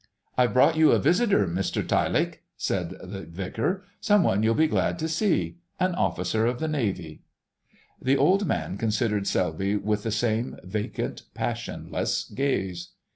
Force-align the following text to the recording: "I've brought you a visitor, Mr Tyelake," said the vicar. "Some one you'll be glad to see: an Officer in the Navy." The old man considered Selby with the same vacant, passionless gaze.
"I've 0.35 0.53
brought 0.53 0.77
you 0.77 0.89
a 0.93 0.97
visitor, 0.97 1.45
Mr 1.47 1.87
Tyelake," 1.87 2.41
said 2.57 2.95
the 3.03 3.21
vicar. 3.21 3.85
"Some 3.99 4.23
one 4.23 4.41
you'll 4.41 4.55
be 4.55 4.65
glad 4.65 4.97
to 4.97 5.07
see: 5.07 5.57
an 5.79 5.93
Officer 5.93 6.47
in 6.47 6.57
the 6.57 6.67
Navy." 6.67 7.21
The 8.01 8.17
old 8.17 8.47
man 8.47 8.77
considered 8.79 9.27
Selby 9.27 9.75
with 9.75 10.01
the 10.01 10.09
same 10.11 10.57
vacant, 10.63 11.21
passionless 11.35 12.23
gaze. 12.33 12.93